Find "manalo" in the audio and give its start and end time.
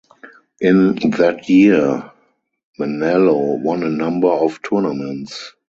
2.79-3.61